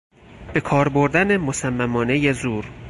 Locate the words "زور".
2.33-2.71